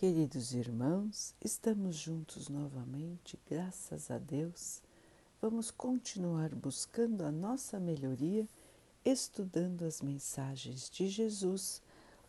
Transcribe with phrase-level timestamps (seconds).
[0.00, 4.80] Queridos irmãos, estamos juntos novamente, graças a Deus.
[5.42, 8.48] Vamos continuar buscando a nossa melhoria,
[9.04, 11.82] estudando as mensagens de Jesus,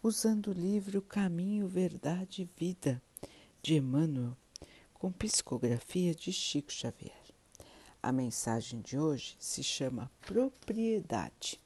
[0.03, 3.01] usando o livro Caminho, Verdade e Vida,
[3.61, 4.35] de Emmanuel,
[4.93, 7.23] com psicografia de Chico Xavier.
[8.03, 11.57] A mensagem de hoje se chama Propriedade.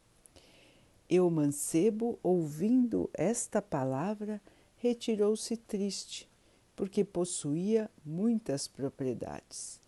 [1.09, 4.39] Eu, mancebo, ouvindo esta palavra,
[4.85, 6.29] retirou-se triste,
[6.75, 9.81] porque possuía muitas propriedades.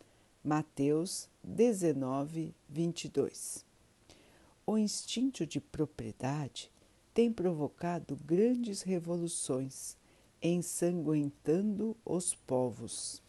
[0.43, 3.63] Mateus 19, 22.
[4.65, 6.71] O instinto de propriedade
[7.13, 9.95] tem provocado grandes revoluções,
[10.41, 13.21] ensanguentando os povos.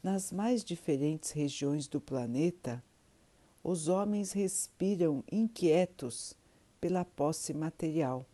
[0.00, 2.80] Nas mais diferentes regiões do planeta,
[3.64, 6.36] os homens respiram inquietos
[6.80, 8.24] pela posse material,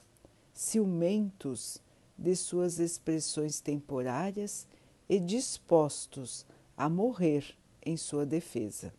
[0.53, 1.81] ciumentos
[2.19, 4.67] de suas expressões temporárias
[5.09, 8.93] e dispostos a morrer em sua defesa.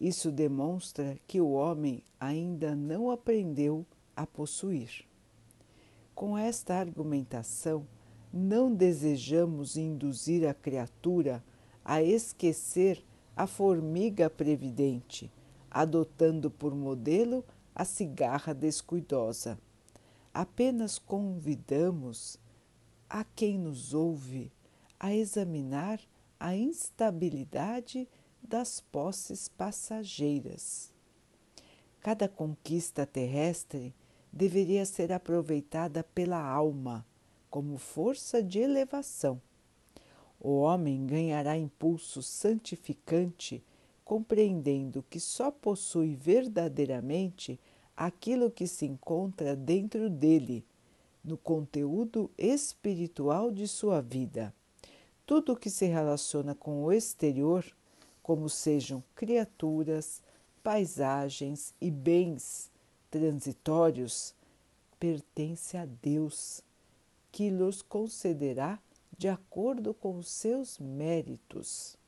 [0.00, 5.04] Isso demonstra que o homem ainda não aprendeu a possuir.
[6.14, 7.86] Com esta argumentação,
[8.32, 11.42] não desejamos induzir a criatura
[11.84, 13.02] a esquecer
[13.36, 15.32] a formiga previdente,
[15.70, 17.44] adotando por modelo
[17.74, 19.58] a cigarra descuidosa
[20.38, 22.38] apenas convidamos
[23.10, 24.52] a quem nos ouve
[24.96, 26.00] a examinar
[26.38, 28.08] a instabilidade
[28.40, 30.94] das posses passageiras.
[31.98, 33.92] Cada conquista terrestre
[34.32, 37.04] deveria ser aproveitada pela alma
[37.50, 39.42] como força de elevação.
[40.38, 43.60] O homem ganhará impulso santificante
[44.04, 47.58] compreendendo que só possui verdadeiramente
[47.98, 50.64] aquilo que se encontra dentro dele,
[51.24, 54.54] no conteúdo espiritual de sua vida.
[55.26, 57.64] Tudo que se relaciona com o exterior,
[58.22, 60.22] como sejam criaturas,
[60.62, 62.70] paisagens e bens
[63.10, 64.32] transitórios,
[65.00, 66.62] pertence a Deus,
[67.32, 68.78] que los concederá
[69.18, 71.98] de acordo com os seus méritos.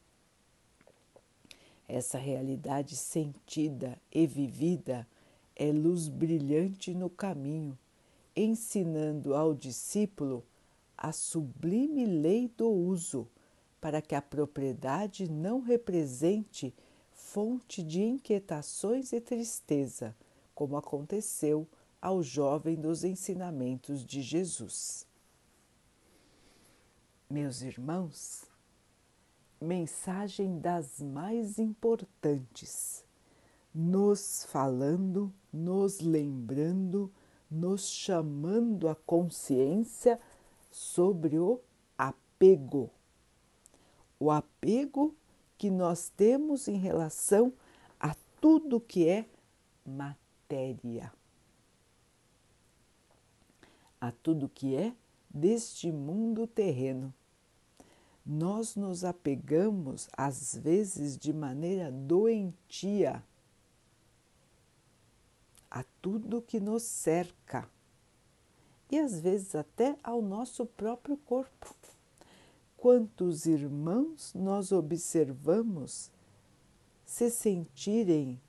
[1.89, 5.05] Essa realidade sentida e vivida
[5.61, 7.79] é luz brilhante no caminho,
[8.35, 10.43] ensinando ao discípulo
[10.97, 13.29] a sublime lei do uso,
[13.79, 16.73] para que a propriedade não represente
[17.13, 20.17] fonte de inquietações e tristeza,
[20.55, 21.69] como aconteceu
[22.01, 25.07] ao jovem dos ensinamentos de Jesus.
[27.29, 28.47] Meus irmãos,
[29.61, 33.05] mensagem das mais importantes
[33.75, 37.13] nos falando, nos lembrando,
[37.51, 40.21] nos chamando a consciência
[40.71, 41.61] sobre o
[41.97, 42.91] apego.
[44.19, 45.15] O apego
[45.57, 47.53] que nós temos em relação
[47.99, 49.27] a tudo que é
[49.85, 51.13] matéria,
[54.01, 54.95] a tudo que é
[55.29, 57.13] deste mundo terreno.
[58.25, 63.25] Nós nos apegamos, às vezes, de maneira doentia
[65.71, 67.69] a tudo que nos cerca
[68.91, 71.75] e às vezes até ao nosso próprio corpo.
[72.77, 76.11] Quantos irmãos nós observamos
[77.05, 78.41] se sentirem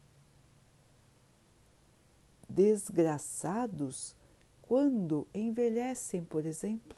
[2.49, 4.15] desgraçados
[4.61, 6.97] quando envelhecem, por exemplo?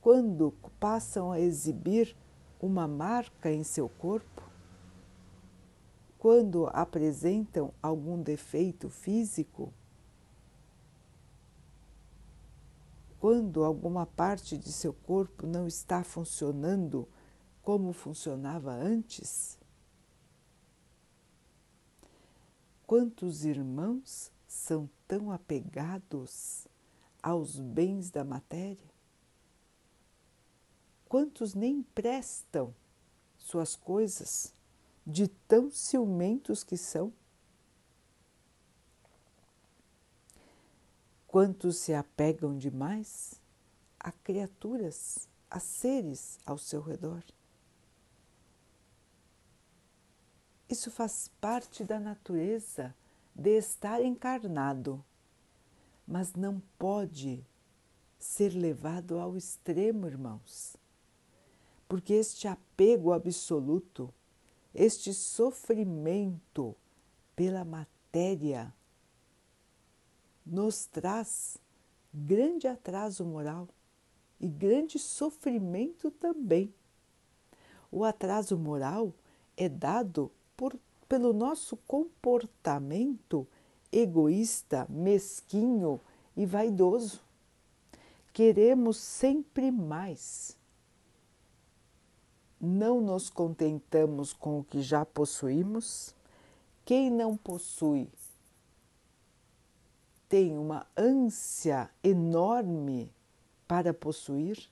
[0.00, 2.16] Quando passam a exibir
[2.60, 4.35] uma marca em seu corpo?
[6.26, 9.72] Quando apresentam algum defeito físico,
[13.20, 17.08] quando alguma parte de seu corpo não está funcionando
[17.62, 19.56] como funcionava antes?
[22.84, 26.66] Quantos irmãos são tão apegados
[27.22, 28.90] aos bens da matéria?
[31.08, 32.74] Quantos nem prestam
[33.38, 34.55] suas coisas
[35.06, 37.12] de tão ciumentos que são?
[41.28, 43.40] Quantos se apegam demais
[44.00, 47.22] a criaturas, a seres ao seu redor?
[50.68, 52.92] Isso faz parte da natureza
[53.32, 55.04] de estar encarnado,
[56.06, 57.46] mas não pode
[58.18, 60.76] ser levado ao extremo, irmãos,
[61.86, 64.12] porque este apego absoluto
[64.78, 66.76] este sofrimento
[67.34, 68.72] pela matéria
[70.44, 71.56] nos traz
[72.12, 73.68] grande atraso moral
[74.38, 76.72] e grande sofrimento também.
[77.90, 79.14] O atraso moral
[79.56, 80.78] é dado por,
[81.08, 83.46] pelo nosso comportamento
[83.90, 86.00] egoísta, mesquinho
[86.36, 87.22] e vaidoso.
[88.32, 90.55] Queremos sempre mais.
[92.68, 96.12] Não nos contentamos com o que já possuímos.
[96.84, 98.08] Quem não possui
[100.28, 103.08] tem uma ânsia enorme
[103.68, 104.68] para possuir,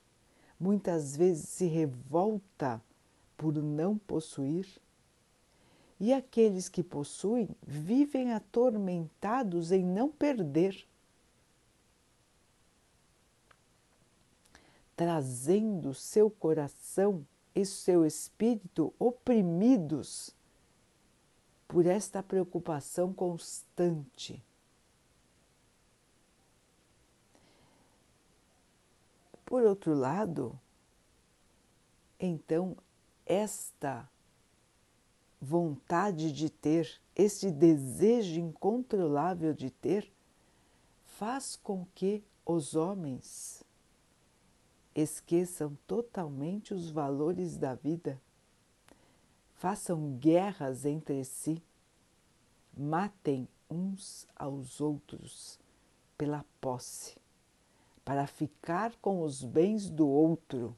[0.59, 2.81] muitas vezes se revolta
[3.37, 4.67] por não possuir.
[5.97, 10.85] E aqueles que possuem vivem atormentados em não perder,
[14.97, 20.35] trazendo seu coração e seu espírito oprimidos
[21.67, 24.43] por esta preocupação constante.
[29.45, 30.59] Por outro lado,
[32.19, 32.75] então,
[33.25, 34.09] esta
[35.39, 40.11] vontade de ter, este desejo incontrolável de ter,
[41.03, 43.64] faz com que os homens
[44.95, 48.19] esqueçam totalmente os valores da vida,
[49.55, 51.61] façam guerras entre si,
[52.75, 55.59] matem uns aos outros
[56.17, 57.17] pela posse
[58.05, 60.75] para ficar com os bens do outro.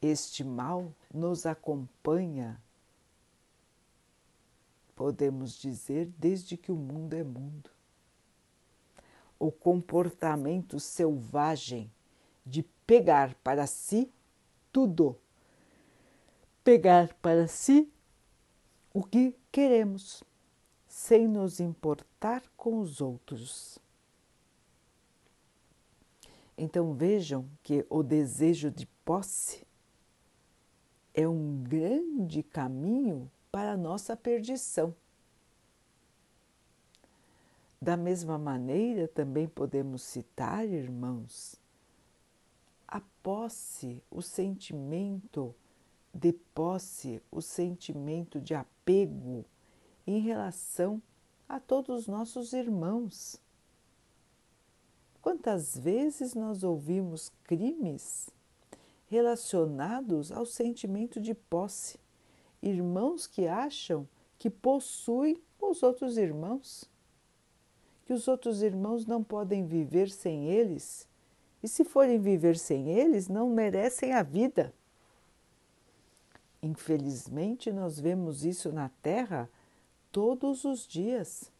[0.00, 2.60] Este mal nos acompanha,
[4.96, 7.73] podemos dizer, desde que o mundo é mundo.
[9.44, 11.92] O comportamento selvagem
[12.46, 14.10] de pegar para si
[14.72, 15.18] tudo,
[16.64, 17.92] pegar para si
[18.94, 20.24] o que queremos,
[20.88, 23.78] sem nos importar com os outros.
[26.56, 29.66] Então vejam que o desejo de posse
[31.12, 34.96] é um grande caminho para a nossa perdição.
[37.84, 41.60] Da mesma maneira, também podemos citar, irmãos,
[42.88, 45.54] a posse, o sentimento
[46.14, 49.44] de posse, o sentimento de apego
[50.06, 51.02] em relação
[51.46, 53.38] a todos os nossos irmãos.
[55.20, 58.30] Quantas vezes nós ouvimos crimes
[59.08, 62.00] relacionados ao sentimento de posse?
[62.62, 64.08] Irmãos que acham
[64.38, 66.88] que possuem os outros irmãos,
[68.04, 71.08] que os outros irmãos não podem viver sem eles,
[71.62, 74.74] e se forem viver sem eles, não merecem a vida.
[76.62, 79.48] Infelizmente, nós vemos isso na Terra
[80.12, 81.52] todos os dias.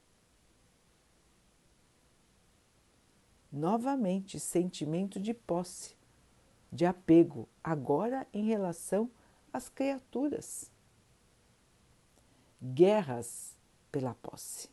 [3.54, 5.94] novamente sentimento de posse,
[6.72, 9.08] de apego, agora em relação
[9.52, 10.70] às criaturas.
[12.60, 13.56] Guerras
[13.92, 14.68] pela posse,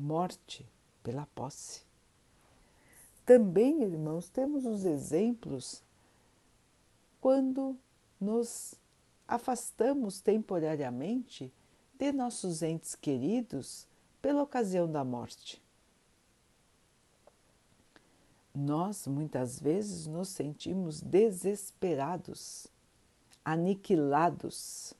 [0.00, 0.66] morte
[1.02, 1.82] pela posse.
[3.24, 5.82] Também, irmãos, temos os exemplos
[7.20, 7.76] quando
[8.20, 8.74] nos
[9.28, 11.52] afastamos temporariamente
[11.94, 13.86] de nossos entes queridos
[14.20, 15.62] pela ocasião da morte
[18.54, 22.66] nós muitas vezes nos sentimos desesperados,
[23.44, 24.92] aniquilados.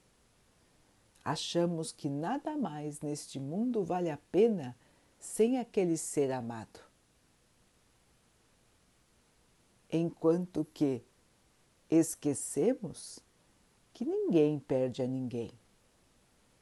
[1.24, 4.76] Achamos que nada mais neste mundo vale a pena
[5.20, 6.80] sem aquele ser amado.
[9.92, 11.02] Enquanto que
[11.90, 13.20] esquecemos
[13.92, 15.52] que ninguém perde a ninguém,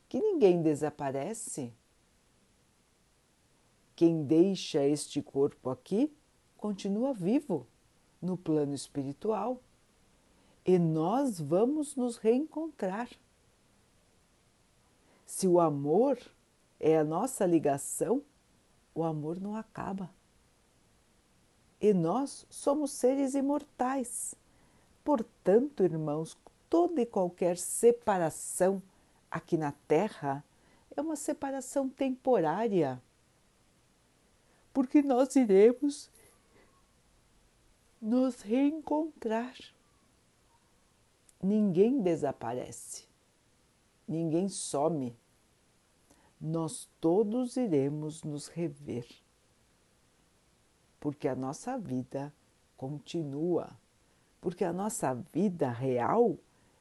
[0.09, 1.73] que ninguém desaparece.
[3.95, 6.13] Quem deixa este corpo aqui
[6.57, 7.67] continua vivo
[8.21, 9.61] no plano espiritual
[10.65, 13.09] e nós vamos nos reencontrar.
[15.27, 16.19] Se o amor
[16.81, 18.23] é a nossa ligação,
[18.99, 20.11] o amor não acaba.
[21.81, 24.35] E nós somos seres imortais.
[25.05, 26.37] Portanto, irmãos,
[26.69, 28.83] toda e qualquer separação
[29.31, 30.45] aqui na Terra
[30.97, 33.01] é uma separação temporária,
[34.73, 36.11] porque nós iremos
[38.03, 39.55] nos reencontrar.
[41.41, 43.07] Ninguém desaparece,
[44.09, 45.17] ninguém some.
[46.41, 49.07] Nós todos iremos nos rever,
[51.01, 52.33] porque a nossa vida
[52.77, 53.71] continua,
[54.41, 56.37] porque a nossa vida real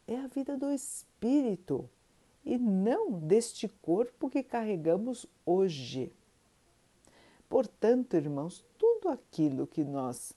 [0.07, 1.89] é a vida do espírito
[2.45, 6.13] e não deste corpo que carregamos hoje.
[7.49, 10.33] Portanto, irmãos, tudo aquilo que nós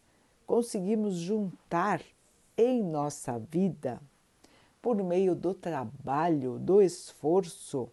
[0.47, 2.03] conseguimos juntar
[2.57, 4.01] em nossa vida
[4.83, 7.89] por meio do trabalho, do esforço,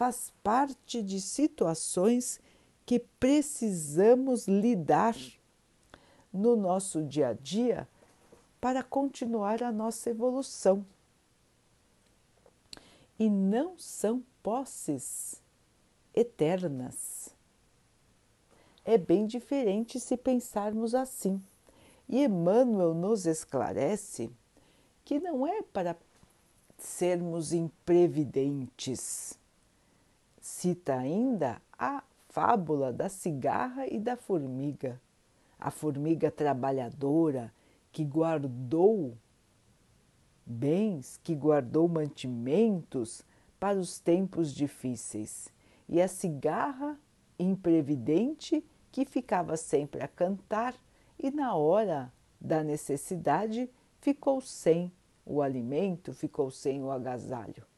[0.00, 2.40] faz parte de situações
[2.86, 5.14] que precisamos lidar
[6.32, 7.86] no nosso dia a dia
[8.58, 10.86] para continuar a nossa evolução.
[13.18, 15.38] E não são posses
[16.14, 17.28] eternas.
[18.82, 21.42] É bem diferente se pensarmos assim.
[22.08, 24.30] E Emmanuel nos esclarece
[25.04, 25.94] que não é para
[26.78, 29.38] sermos imprevidentes.
[30.50, 35.00] Cita ainda a fábula da cigarra e da formiga.
[35.56, 37.54] A formiga trabalhadora
[37.92, 39.16] que guardou
[40.44, 43.22] bens, que guardou mantimentos
[43.60, 45.48] para os tempos difíceis,
[45.88, 46.98] e a cigarra
[47.38, 50.74] imprevidente que ficava sempre a cantar
[51.16, 54.92] e na hora da necessidade ficou sem
[55.24, 57.69] o alimento, ficou sem o agasalho.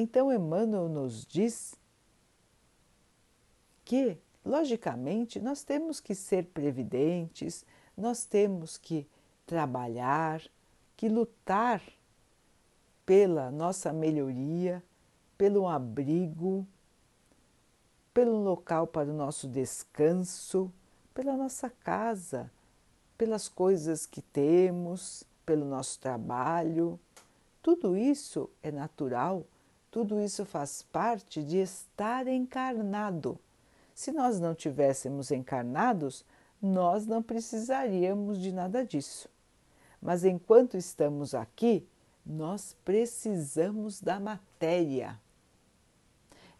[0.00, 1.74] Então Emmanuel nos diz
[3.84, 9.08] que, logicamente, nós temos que ser previdentes, nós temos que
[9.44, 10.40] trabalhar,
[10.96, 11.82] que lutar
[13.04, 14.84] pela nossa melhoria,
[15.36, 16.64] pelo abrigo,
[18.14, 20.72] pelo local para o nosso descanso,
[21.12, 22.48] pela nossa casa,
[23.16, 27.00] pelas coisas que temos, pelo nosso trabalho.
[27.60, 29.44] Tudo isso é natural,
[29.98, 33.36] tudo isso faz parte de estar encarnado.
[33.92, 36.24] Se nós não tivéssemos encarnados,
[36.62, 39.28] nós não precisaríamos de nada disso.
[40.00, 41.84] Mas enquanto estamos aqui,
[42.24, 45.18] nós precisamos da matéria.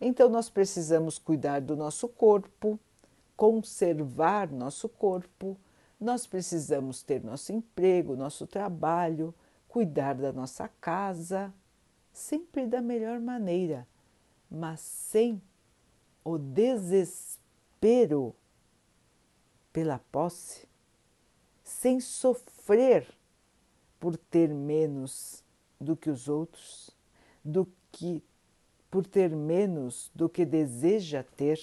[0.00, 2.76] Então, nós precisamos cuidar do nosso corpo,
[3.36, 5.56] conservar nosso corpo,
[6.00, 9.32] nós precisamos ter nosso emprego, nosso trabalho,
[9.68, 11.54] cuidar da nossa casa,
[12.18, 13.86] sempre da melhor maneira,
[14.50, 15.40] mas sem
[16.24, 18.34] o desespero
[19.72, 20.66] pela posse,
[21.62, 23.06] sem sofrer
[24.00, 25.44] por ter menos
[25.80, 26.90] do que os outros,
[27.44, 28.22] do que
[28.90, 31.58] por ter menos do que deseja ter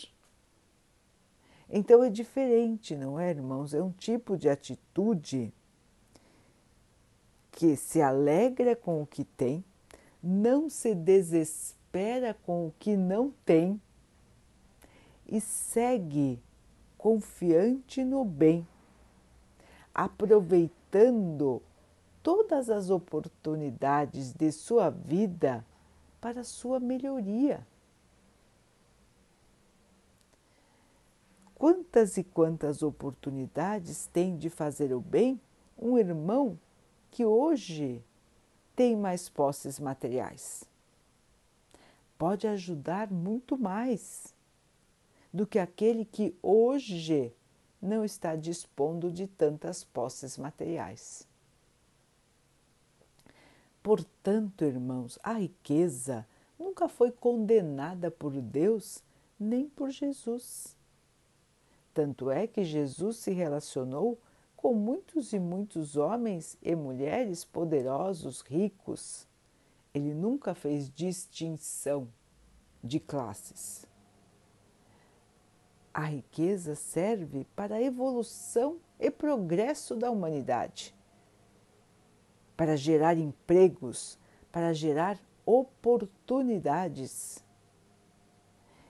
[1.69, 3.73] então é diferente, não é, irmãos?
[3.73, 5.51] É um tipo de atitude
[7.51, 9.63] que se alegra com o que tem,
[10.25, 13.79] não se desespera com o que não tem
[15.27, 16.41] e segue
[16.97, 18.67] confiante no bem,
[19.93, 21.61] aproveitando
[22.23, 25.63] todas as oportunidades de sua vida
[26.19, 27.65] para sua melhoria.
[31.53, 35.39] Quantas e quantas oportunidades tem de fazer o bem
[35.77, 36.59] um irmão
[37.11, 38.03] que hoje
[38.75, 40.65] tem mais posses materiais?
[42.17, 44.33] Pode ajudar muito mais
[45.33, 47.33] do que aquele que hoje
[47.81, 51.27] não está dispondo de tantas posses materiais.
[53.83, 56.25] Portanto, irmãos, a riqueza
[56.57, 59.03] nunca foi condenada por Deus
[59.39, 60.75] nem por Jesus.
[61.93, 64.17] Tanto é que Jesus se relacionou
[64.65, 69.27] com muitos e muitos homens e mulheres poderosos, ricos.
[69.93, 72.07] Ele nunca fez distinção
[72.83, 73.85] de classes.
[75.93, 80.95] A riqueza serve para a evolução e progresso da humanidade,
[82.57, 84.17] para gerar empregos,
[84.51, 87.37] para gerar oportunidades.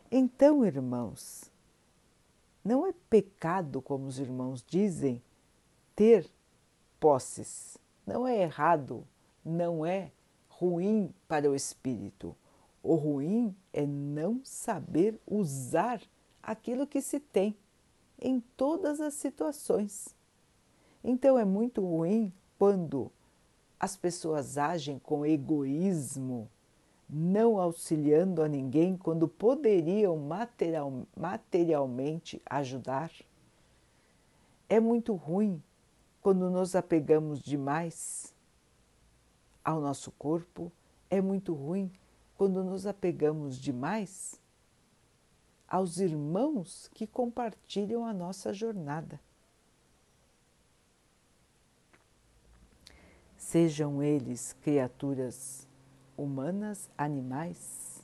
[0.09, 1.51] Então, irmãos,
[2.63, 5.21] não é pecado, como os irmãos dizem,
[5.95, 6.29] ter
[6.99, 7.77] posses.
[8.05, 9.07] Não é errado,
[9.43, 10.11] não é
[10.49, 12.35] ruim para o espírito.
[12.83, 16.01] O ruim é não saber usar
[16.41, 17.55] aquilo que se tem
[18.19, 20.15] em todas as situações.
[21.03, 23.11] Então é muito ruim quando
[23.79, 26.49] as pessoas agem com egoísmo,
[27.09, 33.11] não auxiliando a ninguém quando poderiam material, materialmente ajudar.
[34.67, 35.61] É muito ruim
[36.25, 38.33] quando nos apegamos demais
[39.63, 40.71] ao nosso corpo,
[41.07, 41.91] é muito ruim
[42.35, 44.41] quando nos apegamos demais
[45.67, 49.19] aos irmãos que compartilham a nossa jornada.
[53.37, 55.67] Sejam eles criaturas
[56.17, 58.03] humanas, animais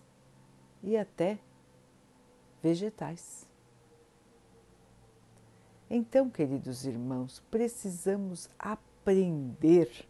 [0.83, 1.39] e até
[2.61, 3.50] vegetais.
[5.93, 10.07] Então, queridos irmãos, precisamos aprender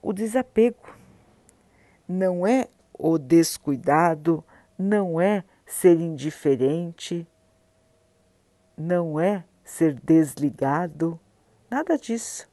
[0.00, 0.96] o desapego.
[2.08, 4.42] Não é o descuidado,
[4.78, 7.28] não é ser indiferente,
[8.74, 11.20] não é ser desligado,
[11.70, 12.48] nada disso.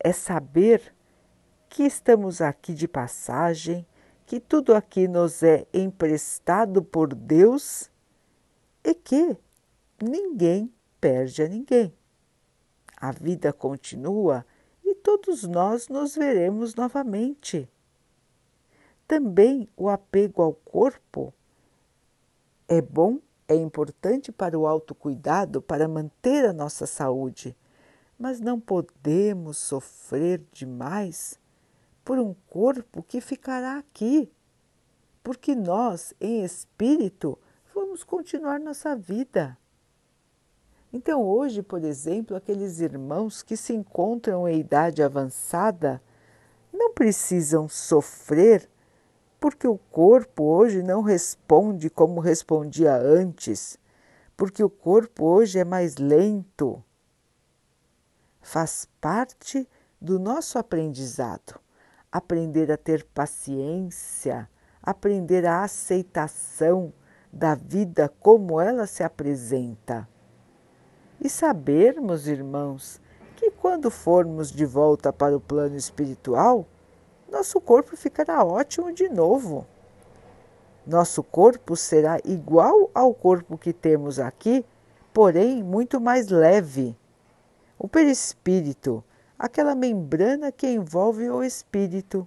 [0.00, 0.92] É saber
[1.68, 3.86] que estamos aqui de passagem,
[4.26, 7.88] que tudo aqui nos é emprestado por Deus
[8.82, 9.36] e que
[10.02, 11.92] ninguém perde a ninguém.
[12.96, 14.44] A vida continua
[14.84, 17.68] e todos nós nos veremos novamente.
[19.06, 21.32] Também o apego ao corpo
[22.66, 27.56] é bom, é importante para o autocuidado, para manter a nossa saúde,
[28.18, 31.38] mas não podemos sofrer demais
[32.04, 34.30] por um corpo que ficará aqui,
[35.22, 37.38] porque nós, em espírito,
[37.74, 39.56] vamos continuar nossa vida.
[40.92, 46.02] Então, hoje, por exemplo, aqueles irmãos que se encontram em idade avançada
[46.72, 48.68] não precisam sofrer
[49.40, 53.78] porque o corpo hoje não responde como respondia antes,
[54.36, 56.82] porque o corpo hoje é mais lento.
[58.40, 59.68] Faz parte
[60.00, 61.60] do nosso aprendizado
[62.10, 64.48] aprender a ter paciência,
[64.82, 66.92] aprender a aceitação
[67.32, 70.08] da vida como ela se apresenta.
[71.20, 73.00] E sabermos, irmãos,
[73.36, 76.66] que quando formos de volta para o plano espiritual,
[77.30, 79.66] nosso corpo ficará ótimo de novo.
[80.86, 84.64] Nosso corpo será igual ao corpo que temos aqui,
[85.12, 86.96] porém muito mais leve.
[87.78, 89.04] O perispírito,
[89.38, 92.26] aquela membrana que envolve o espírito.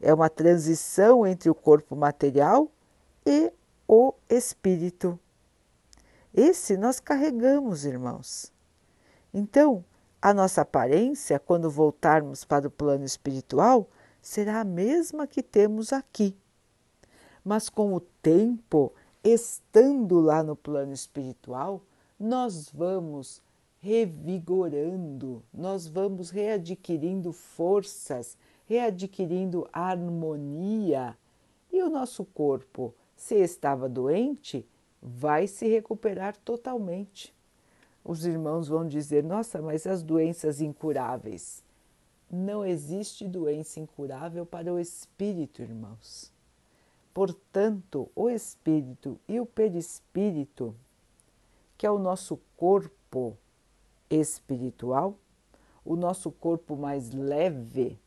[0.00, 2.70] É uma transição entre o corpo material
[3.26, 3.52] e
[3.88, 5.18] o espírito.
[6.34, 8.52] Esse nós carregamos, irmãos.
[9.32, 9.84] Então,
[10.20, 13.88] a nossa aparência, quando voltarmos para o plano espiritual,
[14.20, 16.36] será a mesma que temos aqui.
[17.44, 21.82] Mas com o tempo, estando lá no plano espiritual,
[22.18, 23.40] nós vamos
[23.78, 31.16] revigorando, nós vamos readquirindo forças, readquirindo harmonia.
[31.70, 34.66] E o nosso corpo, se estava doente,
[35.04, 37.34] vai se recuperar totalmente
[38.04, 41.64] os irmãos vão dizer: nossa, mas as doenças incuráveis.
[42.30, 46.32] Não existe doença incurável para o espírito, irmãos.
[47.12, 50.74] Portanto, o espírito e o perispírito,
[51.78, 53.36] que é o nosso corpo
[54.10, 55.16] espiritual,
[55.84, 57.98] o nosso corpo mais leve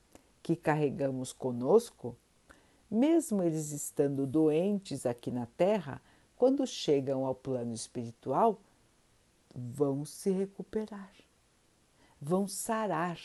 [0.44, 2.16] que carregamos conosco,
[2.92, 6.02] mesmo eles estando doentes aqui na Terra,
[6.38, 8.60] quando chegam ao plano espiritual,
[9.54, 11.12] vão se recuperar,
[12.22, 13.20] vão sarar.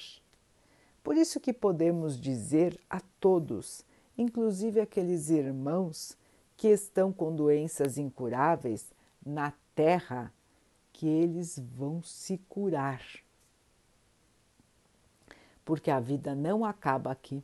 [1.04, 3.84] Por isso que podemos dizer a todos,
[4.16, 6.16] inclusive aqueles irmãos
[6.56, 8.90] que estão com doenças incuráveis
[9.24, 10.32] na terra,
[10.92, 13.02] que eles vão se curar.
[15.64, 17.42] Porque a vida não acaba aqui,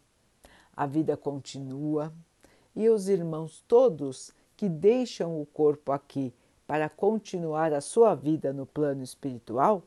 [0.74, 2.12] a vida continua
[2.74, 6.34] e os irmãos todos que deixam o corpo aqui
[6.66, 9.84] para continuar a sua vida no plano espiritual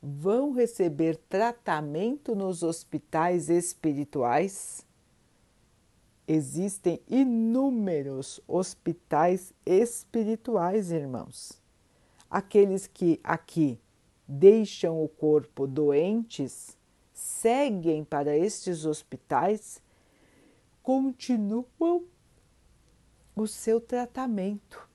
[0.00, 4.86] vão receber tratamento nos hospitais espirituais.
[6.26, 11.60] Existem inúmeros hospitais espirituais, irmãos.
[12.30, 13.76] Aqueles que aqui
[14.26, 16.78] deixam o corpo doentes
[17.12, 19.82] seguem para estes hospitais,
[20.80, 22.04] continuam
[23.34, 24.92] o seu tratamento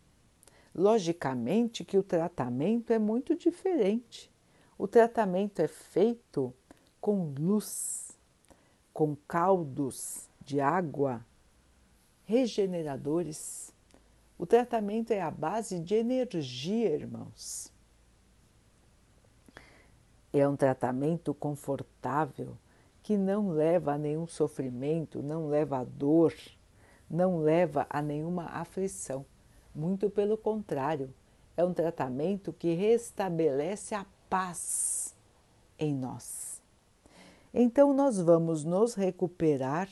[0.78, 4.32] Logicamente que o tratamento é muito diferente.
[4.78, 6.54] O tratamento é feito
[7.02, 8.16] com luz,
[8.94, 11.26] com caldos de água
[12.26, 13.74] regeneradores.
[14.38, 17.74] O tratamento é a base de energia, irmãos.
[20.32, 22.56] É um tratamento confortável
[23.02, 26.36] que não leva a nenhum sofrimento, não leva a dor,
[27.10, 29.26] não leva a nenhuma aflição.
[29.74, 31.14] Muito pelo contrário,
[31.56, 35.16] é um tratamento que restabelece a paz
[35.80, 36.62] em nós.
[37.54, 39.90] Então, nós vamos nos recuperar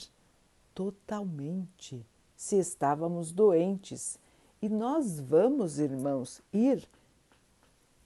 [0.73, 4.19] totalmente se estávamos doentes.
[4.61, 6.87] E nós vamos, irmãos, ir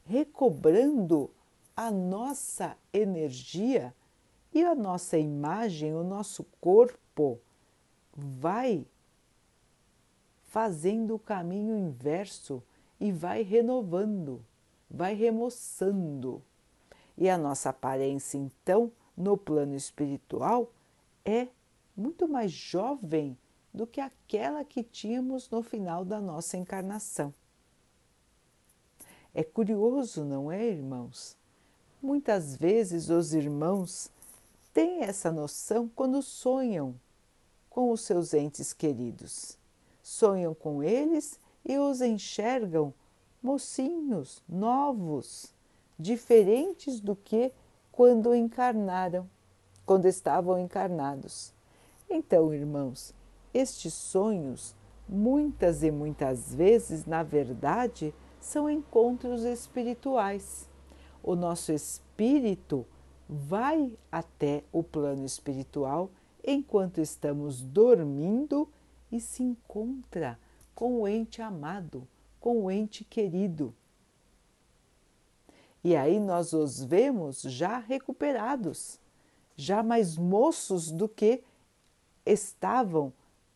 [0.05, 1.29] recobrando
[1.75, 3.93] a nossa energia
[4.53, 7.39] e a nossa imagem, o nosso corpo
[8.15, 8.85] vai
[10.49, 12.61] fazendo o caminho inverso
[12.99, 14.43] e vai renovando,
[14.89, 16.41] vai remoçando.
[17.15, 20.71] E a nossa aparência, então, no plano espiritual,
[21.23, 21.47] é
[21.95, 23.37] muito mais jovem
[23.71, 27.31] do que aquela que tínhamos no final da nossa encarnação.
[29.35, 31.37] É curioso, não é, irmãos?
[32.01, 34.09] Muitas vezes os irmãos
[34.73, 36.95] têm essa noção quando sonham
[37.69, 39.58] com os seus entes queridos.
[40.09, 42.91] Sonham com eles e os enxergam
[43.43, 45.53] mocinhos, novos,
[45.99, 47.53] diferentes do que
[47.91, 49.29] quando encarnaram,
[49.85, 51.53] quando estavam encarnados.
[52.09, 53.13] Então, irmãos,
[53.53, 54.75] estes sonhos,
[55.07, 60.67] muitas e muitas vezes, na verdade, são encontros espirituais.
[61.21, 62.83] O nosso espírito
[63.29, 66.09] vai até o plano espiritual
[66.43, 68.67] enquanto estamos dormindo
[69.11, 70.39] e se encontra
[70.75, 72.07] com o ente amado,
[72.39, 73.73] com o ente querido.
[75.83, 78.99] E aí nós os vemos já recuperados,
[79.55, 81.43] já mais moços do que
[82.25, 83.13] estavam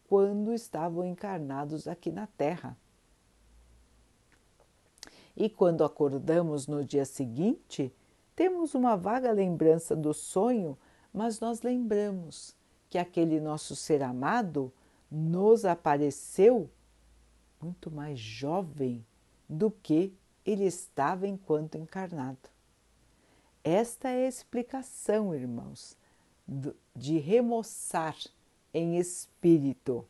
[0.08, 2.78] quando estavam encarnados aqui na Terra.
[5.36, 7.92] E quando acordamos no dia seguinte,
[8.36, 10.78] temos uma vaga lembrança do sonho,
[11.12, 12.56] mas nós lembramos
[12.90, 14.72] que aquele nosso ser amado
[15.16, 16.68] nos apareceu
[17.62, 19.06] muito mais jovem
[19.48, 20.12] do que
[20.44, 22.50] ele estava enquanto encarnado.
[23.64, 25.96] Esta é a explicação, irmãos,
[26.96, 28.18] de remoçar
[28.74, 30.04] em espírito.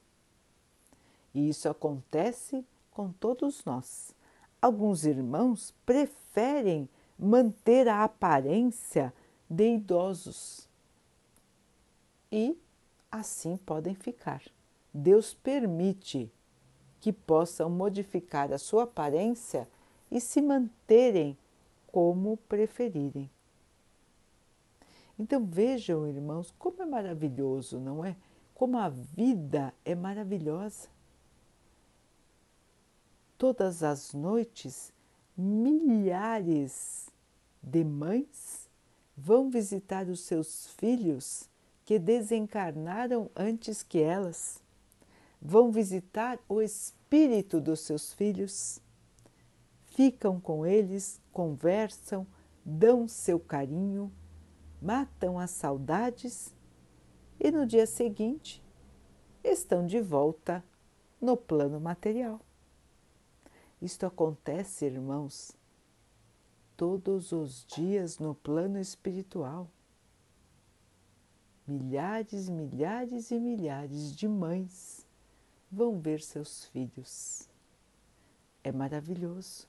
[1.33, 4.15] E isso acontece com todos nós.
[4.61, 6.87] Alguns irmãos preferem
[7.19, 9.13] manter a aparência
[9.49, 10.69] de idosos
[12.31, 12.57] e
[13.11, 14.41] assim podem ficar.
[14.93, 16.31] Deus permite
[17.01, 19.67] que possam modificar a sua aparência
[20.11, 21.37] e se manterem
[21.87, 23.29] como preferirem.
[25.17, 28.15] Então vejam, irmãos, como é maravilhoso, não é?
[28.55, 30.87] Como a vida é maravilhosa.
[33.37, 34.93] Todas as noites,
[35.35, 37.09] milhares
[37.61, 38.69] de mães
[39.17, 41.49] vão visitar os seus filhos
[41.83, 44.62] que desencarnaram antes que elas.
[45.45, 48.79] Vão visitar o espírito dos seus filhos.
[49.87, 52.25] Ficam com eles, conversam,
[52.63, 54.09] dão seu carinho,
[54.81, 56.55] matam as saudades
[57.37, 58.63] e no dia seguinte
[59.43, 60.63] estão de volta
[61.19, 62.39] no plano material.
[63.81, 65.51] Isto acontece, irmãos,
[66.77, 69.69] todos os dias no plano espiritual.
[71.67, 75.02] Milhares, milhares e milhares de mães
[75.73, 77.47] vão ver seus filhos.
[78.63, 79.67] É maravilhoso.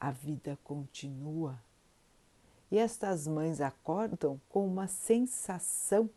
[0.00, 1.60] A vida continua.
[2.70, 6.08] E estas mães acordam com uma sensação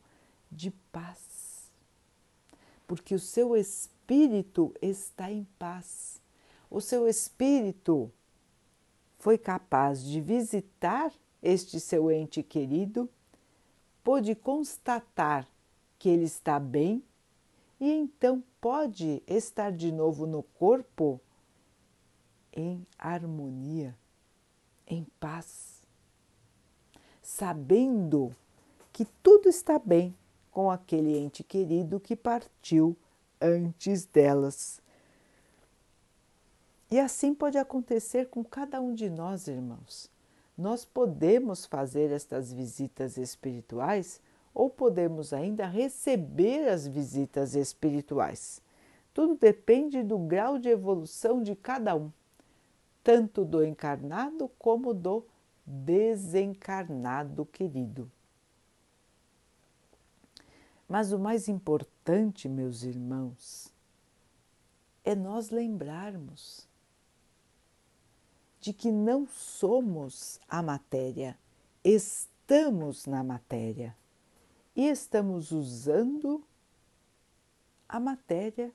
[0.52, 1.72] de paz,
[2.86, 6.22] porque o seu espírito está em paz
[6.72, 8.10] o seu espírito
[9.20, 11.12] foi capaz de visitar
[11.44, 13.10] este seu ente querido,
[14.02, 15.46] pôde constatar
[16.00, 17.04] que ele está bem
[17.78, 21.20] e então pode estar de novo no corpo
[22.54, 23.98] em harmonia,
[24.88, 25.82] em paz,
[27.22, 28.34] sabendo
[28.94, 30.16] que tudo está bem
[30.52, 32.96] com aquele ente querido que partiu
[33.42, 34.82] antes delas
[36.92, 40.12] e assim pode acontecer com cada um de nós, irmãos.
[40.58, 44.20] Nós podemos fazer estas visitas espirituais
[44.54, 48.62] ou podemos ainda receber as visitas espirituais.
[49.14, 52.12] Tudo depende do grau de evolução de cada um,
[53.04, 55.26] tanto do encarnado como do
[55.66, 58.12] desencarnado querido.
[60.88, 63.74] Mas o mais importante, meus irmãos,
[65.04, 66.68] é nós lembrarmos
[68.60, 71.38] de que não somos a matéria,
[71.84, 73.96] estamos na matéria
[74.76, 76.44] e estamos usando
[77.88, 78.74] a matéria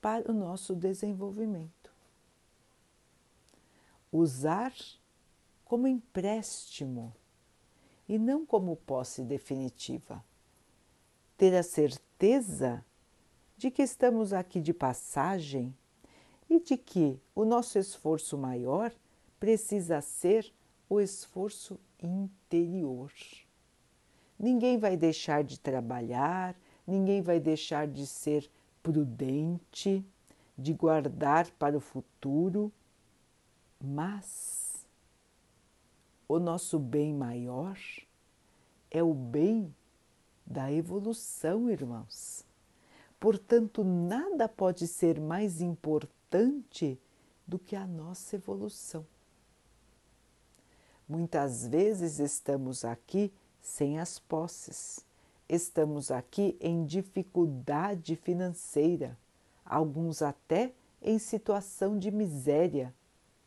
[0.00, 1.92] para o nosso desenvolvimento.
[4.10, 4.74] Usar
[5.64, 7.14] como empréstimo
[8.08, 10.24] e não como posse definitiva.
[11.36, 12.84] Ter a certeza
[13.56, 15.76] de que estamos aqui de passagem
[16.48, 18.92] e de que o nosso esforço maior
[19.38, 20.52] precisa ser
[20.88, 23.12] o esforço interior.
[24.40, 28.50] Ninguém vai deixar de trabalhar, ninguém vai deixar de ser
[28.82, 30.02] prudente,
[30.56, 32.72] de guardar para o futuro,
[33.78, 34.86] mas
[36.26, 37.78] o nosso bem maior
[38.90, 39.74] é o bem
[40.46, 42.42] da evolução, irmãos.
[43.20, 46.98] Portanto, nada pode ser mais importante
[47.46, 49.06] do que a nossa evolução.
[51.06, 55.04] Muitas vezes estamos aqui sem as posses,
[55.48, 59.18] estamos aqui em dificuldade financeira,
[59.64, 62.94] alguns até em situação de miséria,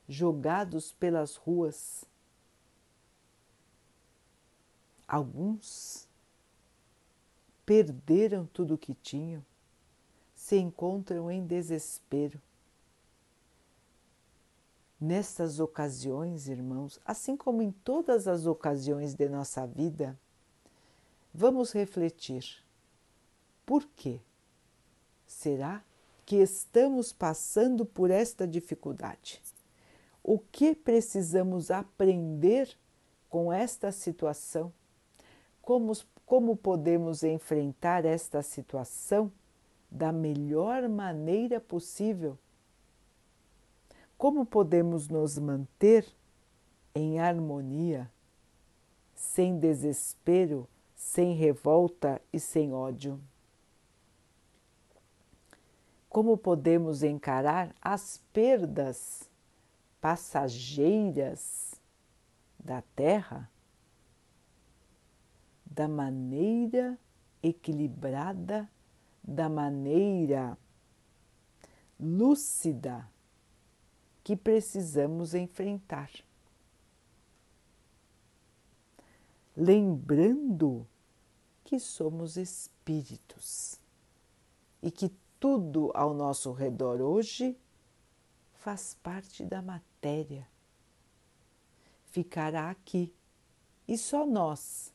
[0.08, 2.04] jogados pelas ruas.
[5.08, 6.08] Alguns
[7.66, 9.44] perderam tudo o que tinham,
[10.36, 12.42] se encontram em desespero.
[15.06, 20.18] Nestas ocasiões, irmãos, assim como em todas as ocasiões de nossa vida,
[21.34, 22.64] vamos refletir:
[23.66, 24.22] por quê?
[25.28, 25.84] Será
[26.26, 29.42] que estamos passando por esta dificuldade?
[30.24, 32.74] O que precisamos aprender
[33.30, 34.72] com esta situação?
[35.62, 35.92] Como,
[36.26, 39.30] como podemos enfrentar esta situação
[39.92, 42.38] da melhor maneira possível?
[44.24, 46.08] Como podemos nos manter
[46.96, 48.10] em harmonia,
[49.14, 53.20] sem desespero, sem revolta e sem ódio?
[56.08, 59.30] Como podemos encarar as perdas
[60.00, 61.74] passageiras
[62.58, 63.52] da Terra
[65.66, 66.98] da maneira
[67.44, 68.70] equilibrada,
[69.22, 70.58] da maneira
[72.00, 73.12] lúcida
[74.24, 76.10] que precisamos enfrentar.
[79.56, 80.88] Lembrando
[81.64, 83.80] que somos espíritos
[84.82, 87.58] e que tudo ao nosso redor hoje
[88.54, 90.48] faz parte da matéria.
[92.06, 93.14] Ficará aqui
[93.88, 94.94] e só nós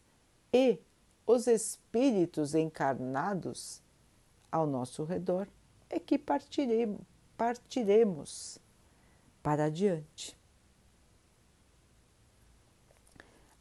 [0.52, 0.78] e
[1.26, 3.82] os espíritos encarnados
[4.50, 5.46] ao nosso redor
[5.90, 7.00] é que partiremos,
[7.36, 8.58] partiremos
[9.48, 10.38] para adiante.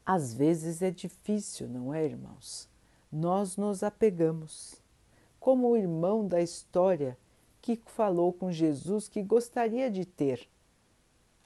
[0.04, 2.68] Às vezes é difícil, não é, irmãos?
[3.10, 4.82] Nós nos apegamos,
[5.40, 7.16] como o irmão da história
[7.62, 10.46] que falou com Jesus que gostaria de ter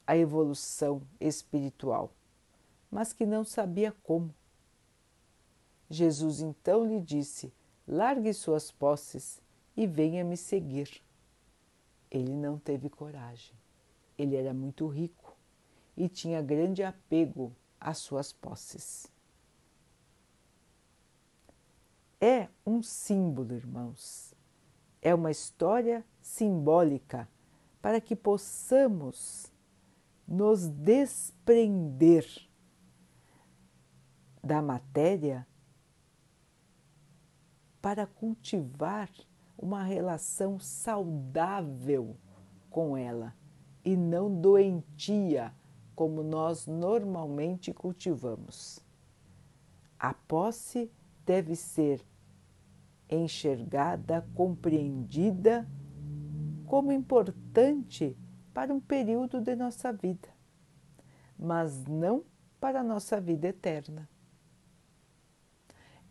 [0.05, 2.11] a evolução espiritual,
[2.91, 4.35] mas que não sabia como.
[5.89, 7.53] Jesus então lhe disse:
[7.87, 9.41] Largue suas posses
[9.77, 11.01] e venha me seguir.
[12.11, 13.62] Ele não teve coragem.
[14.23, 15.37] Ele era muito rico
[15.97, 19.11] e tinha grande apego às suas posses.
[22.21, 24.33] É um símbolo, irmãos.
[25.01, 27.29] É uma história simbólica
[27.81, 29.53] para que possamos
[30.27, 32.25] nos desprender
[34.41, 35.45] da matéria
[37.81, 39.11] para cultivar
[39.59, 42.17] uma relação saudável
[42.71, 43.35] com ela
[43.85, 45.53] e não doentia
[45.95, 48.81] como nós normalmente cultivamos.
[49.99, 50.91] A posse
[51.25, 52.05] deve ser
[53.09, 55.69] enxergada, compreendida
[56.67, 58.17] como importante
[58.55, 60.29] para um período de nossa vida,
[61.39, 62.25] mas não
[62.59, 64.09] para a nossa vida eterna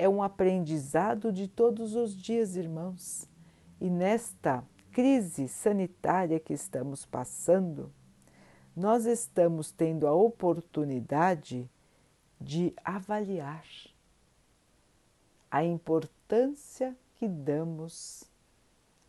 [0.01, 3.29] é um aprendizado de todos os dias, irmãos.
[3.79, 7.91] E nesta crise sanitária que estamos passando,
[8.75, 11.69] nós estamos tendo a oportunidade
[12.39, 13.65] de avaliar
[15.49, 18.23] a importância que damos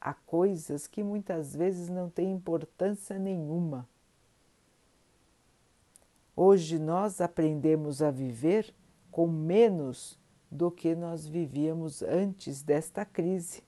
[0.00, 3.88] a coisas que muitas vezes não têm importância nenhuma.
[6.34, 8.74] Hoje nós aprendemos a viver
[9.12, 10.18] com menos
[10.50, 13.62] do que nós vivíamos antes desta crise.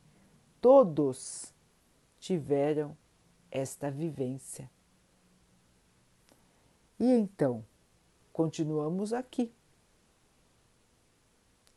[0.61, 1.54] Todos
[2.25, 2.97] tiveram
[3.51, 4.71] esta vivência.
[6.99, 7.63] E então,
[8.33, 9.53] continuamos aqui.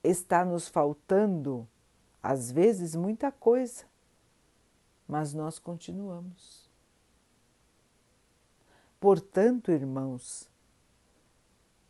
[0.01, 1.67] Está nos faltando,
[2.23, 3.83] às vezes, muita coisa,
[5.05, 6.69] mas nós continuamos.
[9.01, 10.49] Portanto, irmãos,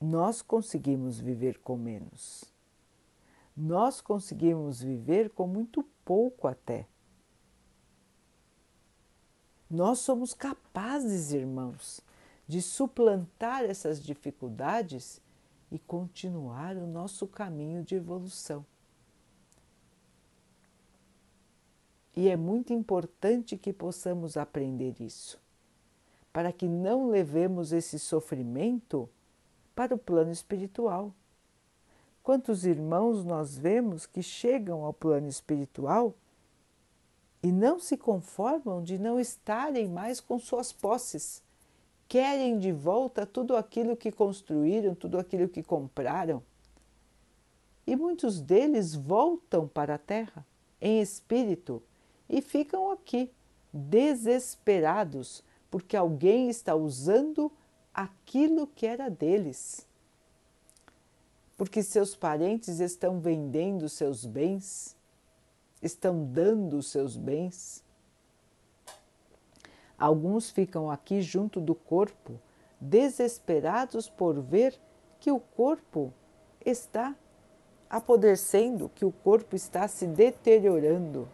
[0.02, 2.58] nós conseguimos viver com menos
[3.58, 6.86] nós conseguimos viver com muito pouco até.
[9.70, 12.00] Nós somos capazes, irmãos,
[12.48, 15.22] de suplantar essas dificuldades
[15.70, 18.66] e continuar o nosso caminho de evolução.
[22.16, 25.40] E é muito importante que possamos aprender isso,
[26.32, 29.08] para que não levemos esse sofrimento
[29.76, 31.14] para o plano espiritual.
[32.24, 36.16] Quantos irmãos nós vemos que chegam ao plano espiritual
[37.42, 41.42] e não se conformam de não estarem mais com suas posses?
[42.08, 46.42] Querem de volta tudo aquilo que construíram, tudo aquilo que compraram.
[47.86, 50.46] E muitos deles voltam para a Terra
[50.82, 51.82] em espírito
[52.30, 53.32] e ficam aqui
[53.74, 57.52] desesperados porque alguém está usando
[57.94, 59.88] aquilo que era deles
[61.58, 64.96] porque seus parentes estão vendendo seus bens,
[65.82, 67.84] estão dando seus bens.
[69.98, 72.40] Alguns ficam aqui junto do corpo,
[72.80, 74.80] desesperados por ver
[75.20, 76.14] que o corpo
[76.66, 77.16] está
[77.90, 81.28] apodrecendo, que o corpo está se deteriorando.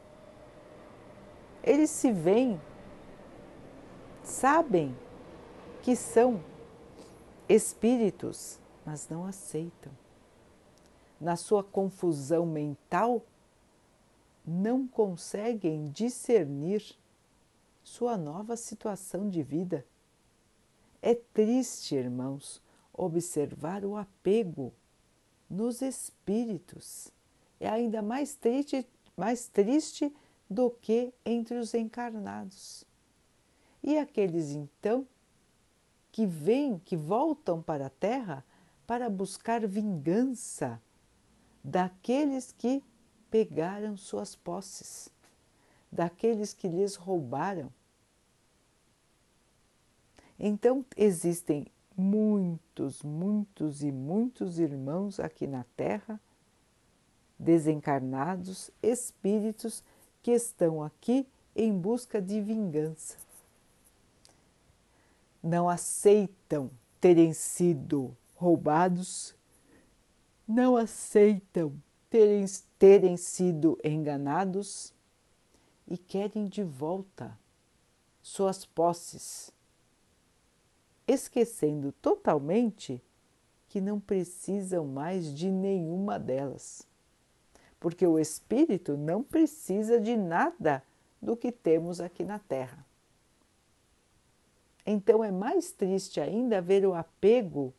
[1.63, 2.59] Eles se veem,
[4.23, 4.95] sabem
[5.81, 6.41] que são
[7.49, 9.91] espíritos, mas não aceitam
[11.19, 13.21] na sua confusão mental,
[14.45, 16.97] não conseguem discernir
[17.83, 19.85] sua nova situação de vida.
[21.01, 22.61] É triste, irmãos,
[22.93, 24.73] observar o apego
[25.49, 27.11] nos espíritos.
[27.59, 30.13] É ainda mais triste, mais triste
[30.49, 32.85] do que entre os encarnados.
[33.81, 35.05] E aqueles então
[36.11, 38.45] que vêm, que voltam para a Terra
[38.85, 40.81] para buscar vingança
[41.63, 42.83] daqueles que
[43.33, 45.09] pegaram suas posses,
[45.91, 47.73] daqueles que lhes roubaram.
[50.37, 51.65] Então existem
[51.97, 56.21] muitos, muitos e muitos irmãos aqui na Terra,
[57.39, 59.83] desencarnados, espíritos
[60.21, 63.17] que estão aqui em busca de vingança.
[65.41, 66.69] Não aceitam
[67.01, 69.35] terem sido roubados
[70.47, 71.73] não aceitam
[72.13, 72.45] terem,
[72.77, 74.93] terem sido enganados
[75.87, 77.35] e querem de volta
[78.21, 79.51] suas posses,
[81.07, 83.01] esquecendo totalmente
[83.67, 86.87] que não precisam mais de nenhuma delas,
[87.79, 90.83] porque o espírito não precisa de nada
[91.19, 92.85] do que temos aqui na Terra.
[94.85, 97.73] Então é mais triste ainda ver o apego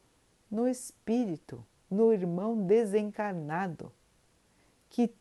[0.51, 3.93] no espírito no irmão desencarnado,
[4.95, 5.13] que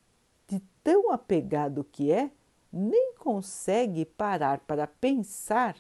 [0.48, 2.30] de tão apegado que é,
[2.72, 5.76] nem consegue parar para pensar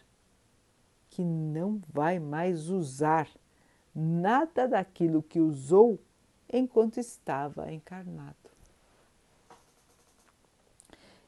[1.12, 3.29] que não vai mais usar
[3.93, 5.99] nada daquilo que usou
[6.51, 8.36] enquanto estava encarnado.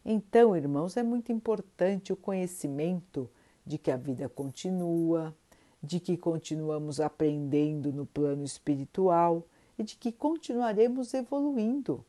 [0.04, 3.30] Então, irmãos, é muito importante o conhecimento
[3.64, 5.36] de que a vida continua,
[5.84, 9.46] de que continuamos aprendendo no plano espiritual
[9.78, 12.04] e de que continuaremos evoluindo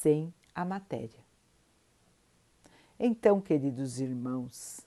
[0.00, 1.20] sem a matéria.
[2.98, 4.80] Então, queridos irmãos,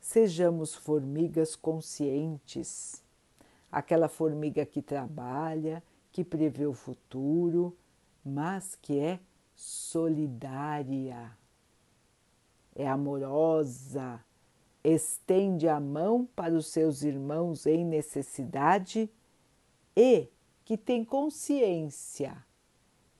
[0.00, 3.02] sejamos formigas conscientes,
[3.70, 7.76] aquela formiga que trabalha, que prevê o futuro,
[8.24, 9.20] mas que é
[9.54, 11.36] solidária,
[12.74, 14.20] é amorosa,
[14.82, 19.08] estende a mão para os seus irmãos em necessidade
[19.96, 20.28] e
[20.64, 22.44] que tem consciência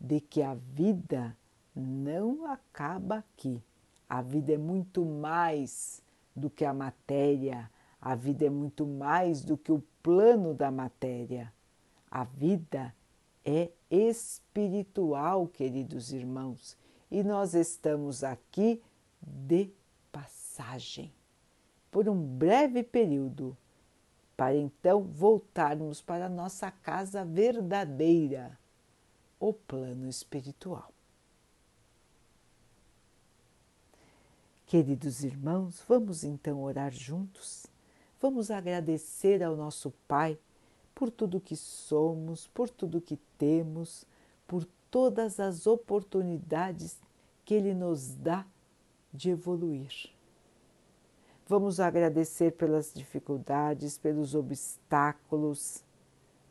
[0.03, 1.37] de que a vida
[1.75, 3.63] não acaba aqui.
[4.09, 6.03] A vida é muito mais
[6.35, 11.53] do que a matéria, a vida é muito mais do que o plano da matéria.
[12.11, 12.93] A vida
[13.45, 16.77] é espiritual, queridos irmãos,
[17.09, 18.83] e nós estamos aqui
[19.23, 19.71] de
[20.11, 21.13] passagem
[21.93, 23.57] por um breve período,
[24.37, 28.59] para então voltarmos para a nossa casa verdadeira,
[29.43, 30.93] o plano espiritual.
[34.65, 37.67] Queridos irmãos, vamos então orar juntos.
[38.21, 40.39] Vamos agradecer ao nosso Pai
[40.95, 44.07] por tudo que somos, por tudo que temos,
[44.47, 46.97] por todas as oportunidades
[47.45, 48.47] que Ele nos dá
[49.13, 50.13] de evoluir.
[51.49, 55.83] Vamos agradecer pelas dificuldades, pelos obstáculos,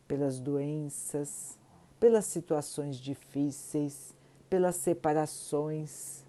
[0.09, 1.57] pelas doenças,
[2.01, 4.15] pelas situações difíceis,
[4.49, 6.25] pelas separações,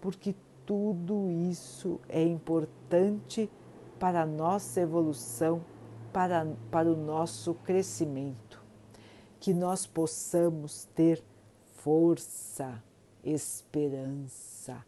[0.00, 0.34] porque
[0.66, 3.48] tudo isso é importante
[4.00, 5.64] para a nossa evolução,
[6.12, 8.60] para, para o nosso crescimento.
[9.38, 11.22] Que nós possamos ter
[11.76, 12.82] força,
[13.22, 14.84] esperança,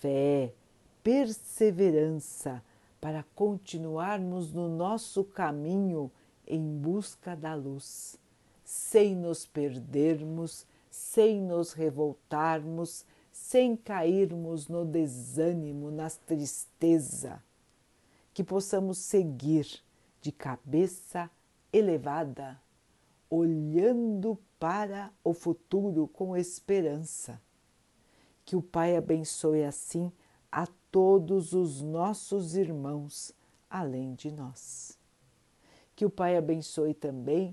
[0.00, 0.52] fé,
[1.04, 2.60] perseverança
[3.00, 6.10] para continuarmos no nosso caminho
[6.44, 8.18] em busca da luz,
[8.70, 17.42] sem nos perdermos, sem nos revoltarmos, sem cairmos no desânimo, na tristeza,
[18.32, 19.82] que possamos seguir
[20.20, 21.28] de cabeça
[21.72, 22.62] elevada,
[23.28, 27.42] olhando para o futuro com esperança.
[28.44, 30.12] Que o Pai abençoe assim
[30.50, 33.34] a todos os nossos irmãos,
[33.68, 34.96] além de nós.
[35.96, 37.52] Que o Pai abençoe também